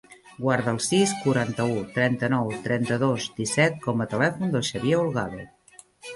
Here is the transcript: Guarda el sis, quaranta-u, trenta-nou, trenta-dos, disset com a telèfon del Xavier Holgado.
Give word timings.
Guarda 0.43 0.71
el 0.77 0.77
sis, 0.85 1.11
quaranta-u, 1.25 1.75
trenta-nou, 1.97 2.49
trenta-dos, 2.65 3.29
disset 3.43 3.79
com 3.85 4.03
a 4.03 4.09
telèfon 4.17 4.57
del 4.57 4.67
Xavier 4.73 5.01
Holgado. 5.05 5.47